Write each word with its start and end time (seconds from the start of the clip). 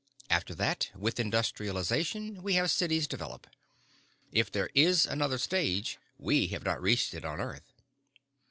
After 0.31 0.55
that, 0.55 0.89
with 0.95 1.19
industrialization, 1.19 2.41
we 2.41 2.55
have 2.55 2.71
cities 2.71 3.05
developing. 3.05 3.51
If 4.31 4.51
there 4.51 4.71
is 4.73 5.05
another 5.05 5.37
stage 5.37 5.99
we 6.17 6.47
have 6.47 6.63
not 6.63 6.81
reached 6.81 7.13
it 7.13 7.23
on 7.23 7.39
earth." 7.39 7.71